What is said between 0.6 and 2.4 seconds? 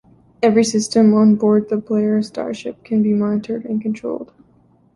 system on board the player's